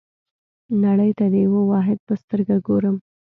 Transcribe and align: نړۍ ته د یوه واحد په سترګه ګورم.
نړۍ 0.83 1.11
ته 1.17 1.25
د 1.33 1.35
یوه 1.45 1.61
واحد 1.71 1.97
په 2.07 2.13
سترګه 2.21 2.55
ګورم. 2.67 2.95